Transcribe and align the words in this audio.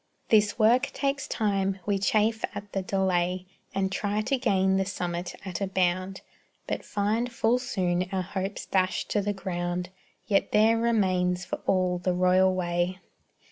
This 0.29 0.57
work 0.57 0.87
takes 0.93 1.27
time; 1.27 1.77
we 1.85 1.99
chafe 1.99 2.43
at 2.55 2.71
the 2.73 2.81
delay 2.81 3.45
And 3.75 3.91
try 3.91 4.21
to 4.21 4.35
gain 4.39 4.77
the 4.77 4.85
summit 4.87 5.35
at 5.45 5.61
a 5.61 5.67
bound, 5.67 6.21
But 6.65 6.83
find 6.83 7.31
full 7.31 7.59
soon 7.59 8.09
our 8.11 8.23
hopes 8.23 8.65
dashed 8.65 9.11
to 9.11 9.21
the 9.21 9.31
ground; 9.33 9.89
Yet 10.25 10.53
there 10.53 10.79
remains 10.79 11.45
for 11.45 11.57
all 11.67 11.99
the 11.99 12.13
royal 12.13 12.51
way. 12.55 12.97